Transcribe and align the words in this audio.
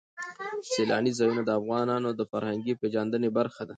سیلاني 0.71 1.11
ځایونه 1.19 1.41
د 1.45 1.49
افغانانو 1.59 2.09
د 2.13 2.21
فرهنګي 2.31 2.73
پیژندنې 2.81 3.29
برخه 3.37 3.61
ده. 3.65 3.69